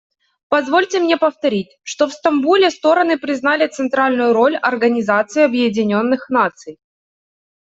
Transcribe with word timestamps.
Позвольте 0.49 0.99
мне 0.99 1.15
повторить, 1.15 1.77
что 1.83 2.07
в 2.07 2.11
Стамбуле 2.13 2.71
стороны 2.71 3.19
признали 3.19 3.67
центральную 3.67 4.33
роль 4.33 4.57
Организации 4.57 5.43
Объединенных 5.43 6.27
Наций. 6.31 6.79